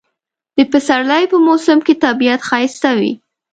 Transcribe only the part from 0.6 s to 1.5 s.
پسرلی په